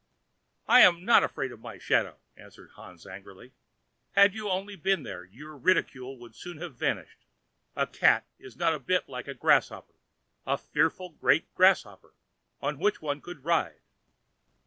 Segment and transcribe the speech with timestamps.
[0.67, 3.53] "I am not afraid of my shadow," answered Hans angrily;
[4.13, 7.27] "had you only been there, your ridicule would soon have vanished.
[7.75, 12.15] A cat is not a bit like a grasshopper—a fearful great grasshopper,
[12.61, 13.81] on which one could ride!"